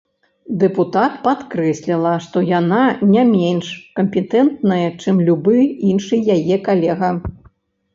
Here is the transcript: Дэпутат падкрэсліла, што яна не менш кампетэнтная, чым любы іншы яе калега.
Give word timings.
Дэпутат 0.61 1.13
падкрэсліла, 1.27 2.13
што 2.25 2.43
яна 2.53 2.81
не 3.13 3.23
менш 3.35 3.71
кампетэнтная, 4.03 4.85
чым 5.01 5.25
любы 5.33 5.57
іншы 5.95 6.25
яе 6.39 6.55
калега. 6.71 7.17